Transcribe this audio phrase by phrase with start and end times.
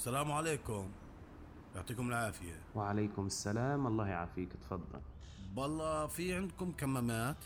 [0.00, 0.90] السلام عليكم.
[1.74, 2.60] يعطيكم العافية.
[2.74, 3.86] وعليكم السلام.
[3.86, 4.52] الله يعافيك.
[4.52, 5.00] تفضل.
[5.56, 7.36] والله في عندكم كمامات؟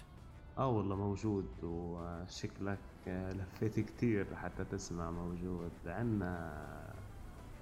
[0.59, 5.71] آه والله موجود وشكلك لفيت كتير حتى تسمع موجود.
[5.87, 6.95] عنا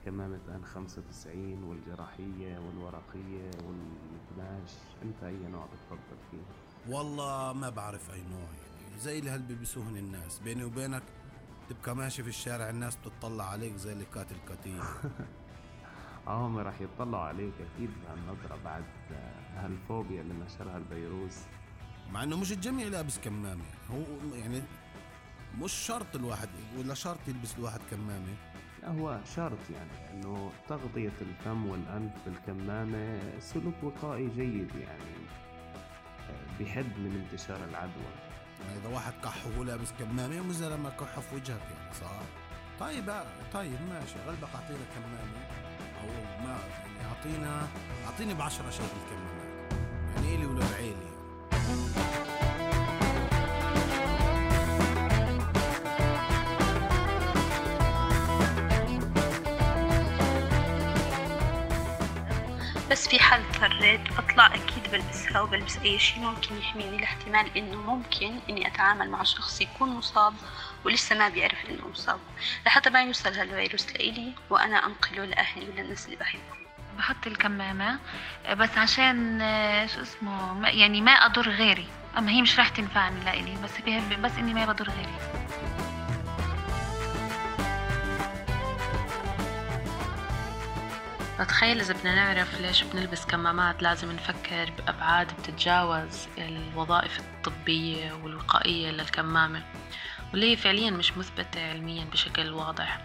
[0.05, 4.71] كمامة آن خمسة وتسعين والجراحية والورقية والقماش
[5.03, 6.43] أنت أي نوع بتفضل فيه؟
[6.95, 10.39] والله ما بعرف أي نوع يعني زي اللي هل بيلبسوهن الناس.
[10.39, 11.03] بيني وبينك
[11.73, 14.83] تبقى ماشي في الشارع الناس بتطلع عليك زي اللي قاتل قتيل.
[16.29, 18.85] آه هم راح يطلعوا عليك أكيد بهالنظرة بعد
[19.57, 21.39] هالفوبيا اللي نشرها الفيروس.
[22.11, 23.65] مع إنه مش الجميع لابس كمامة.
[23.91, 24.63] هو يعني
[25.59, 28.35] مش شرط الواحد ولا شرط يلبس الواحد كمامة.
[28.83, 35.15] لا هو شرط يعني إنه تغطية الفم والأنف بالكمامة سلوك وقائي جيد يعني
[36.59, 38.32] بيحد من انتشار العدوى.
[38.61, 42.11] يعني إذا واحد كح وهو لابس كمامة مش لما كح في وجهك يعني صح؟
[42.81, 43.13] طيب
[43.53, 44.15] طيب ماشي.
[44.27, 45.47] غلبك أعطينا كمامة.
[46.03, 46.09] أو
[46.45, 46.59] ما
[46.97, 47.69] يعني اعطينا
[48.07, 49.32] أعطيني ب 10 اشياء الكمامات
[62.93, 68.41] بس في حال اضطريت أطلع أكيد بلبسها وبلبس أي شيء ممكن يحميني لاحتمال إنه ممكن
[68.51, 70.35] إني أتعامل مع شخص يكون مصاب
[70.85, 72.21] ولسه ما بيعرف إنه مصاب.
[72.67, 76.67] لحتى ما يوصل هالفيروس لإلي وأنا أنقله لأهلي وللناس اللي بحبهم.
[76.99, 77.99] بحط الكمامة
[78.53, 79.39] بس عشان
[79.95, 81.87] شو اسمه يعني ما أضر غيري.
[82.19, 83.71] أما هي مش راح تنفعني لإلي بس
[84.19, 85.42] بس إني ما بضر غيري.
[91.41, 99.63] بتخيل إذا بدنا نعرف ليش بنلبس كمامات لازم نفكر بأبعاد بتتجاوز الوظائف الطبية والوقائية للكمامة
[100.31, 103.01] واللي هي فعليا مش مثبتة علميا بشكل واضح.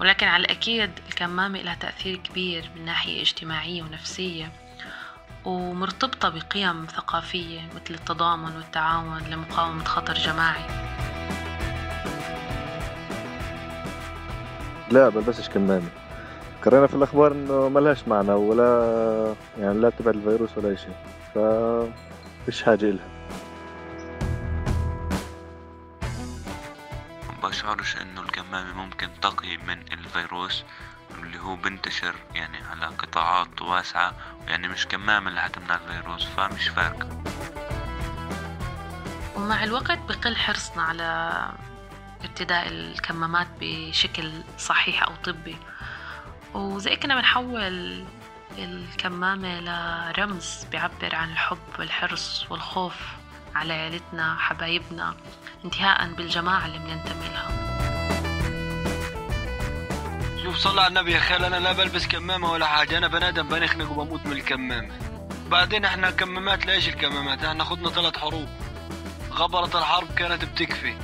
[0.00, 4.52] ولكن على الأكيد الكمامة لها تأثير كبير من ناحية اجتماعية ونفسية
[5.44, 10.64] ومرتبطة بقيم ثقافية مثل التضامن والتعاون لمقاومة خطر جماعي.
[14.90, 16.03] لا بلبسش كمامة.
[16.64, 20.96] قرينا في الأخبار إنه ملهاش معنى ولا يعني لا تبعد الفيروس ولا أي شيء.
[21.34, 21.38] ف
[22.46, 23.08] فيش حاجة إلها؟
[27.42, 30.64] بشعرش إنه الكمامة ممكن تقي من الفيروس
[31.18, 34.12] اللي هو بنتشر يعني على قطاعات واسعة
[34.48, 37.08] يعني مش كمامة اللي حتمنع الفيروس فمش فارقة.
[39.36, 41.34] ومع الوقت بقل حرصنا على
[42.22, 45.56] ارتداء الكمامات بشكل صحيح أو طبي.
[46.54, 48.04] وزي كنا بنحول
[48.58, 52.96] الكمامة لرمز بيعبر عن الحب والحرص والخوف
[53.54, 55.14] على عيلتنا حبايبنا
[55.64, 57.50] انتهاء بالجماعة اللي بننتمي لها.
[60.42, 62.98] شوف صلى على النبي يا خال أنا لا بلبس كمامة ولا حاجة.
[62.98, 64.94] أنا بنادم بنخنق وبموت من الكمامة.
[65.48, 68.48] بعدين إحنا كمامات ليش الكمامات؟ إحنا خدنا ثلاث حروب.
[69.30, 70.94] غبرة الحرب كانت بتكفي.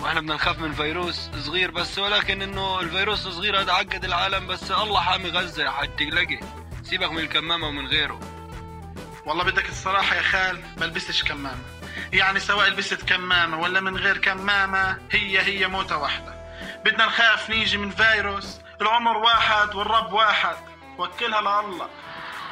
[0.00, 4.70] وإحنا بدنا نخاف من فيروس صغير بس ولكن إنه الفيروس الصغير هذا عقد العالم بس
[4.70, 6.40] الله حامي غزة يا حاج تقلقي
[6.82, 8.20] سيبك من الكمامة ومن غيره.
[9.26, 11.62] والله بدك الصراحة يا خال بلبسش كمامة.
[12.12, 16.34] يعني سواء لبست كمامة ولا من غير كمامة هي هي موتة واحدة.
[16.84, 20.56] بدنا نخاف نيجي من فيروس العمر واحد والرب واحد.
[20.98, 21.88] وكلها لله.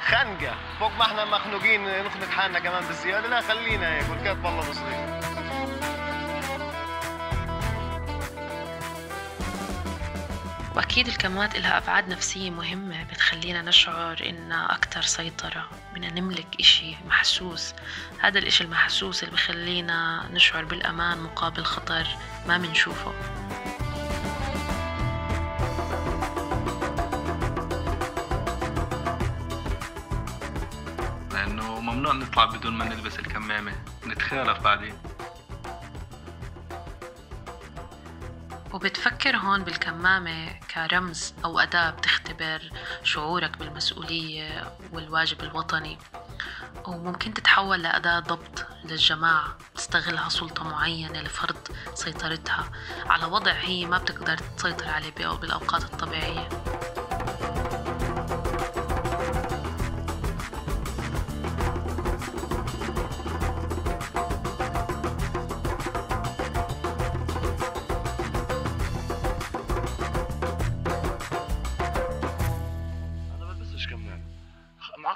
[0.07, 0.55] خنقة.
[0.81, 3.29] فوق ما إحنا مخنوقين نخنق حالنا كمان بالزيادة.
[3.29, 5.14] لا خلينا هيك والكاتب الله بصير
[10.75, 17.75] وأكيد الكمامات إلها أبعاد نفسية مهمة بتخلينا نشعر إننا أكتر سيطرة بدنا نملك إشي محسوس.
[18.19, 22.07] هذا الإشي المحسوس اللي بخلينا نشعر بالأمان مقابل خطر
[22.47, 23.13] ما منشوفه.
[31.33, 33.73] لأنه ممنوع نطلع بدون ما نلبس الكمامة.
[34.07, 34.95] نتخالف بعدين.
[38.75, 42.71] وبتفكر هون بالكمامة كرمز أو أداة بتختبر
[43.03, 45.99] شعورك بالمسؤولية والواجب الوطني.
[46.87, 52.71] وممكن تتحول لأداة ضبط للجماعة تستغلها سلطة معينة لفرض سيطرتها.
[53.07, 56.49] على وضع هي ما بتقدر تسيطر عليه بالأوقات الطبيعية.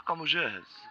[0.09, 0.88] Kamu Jazz.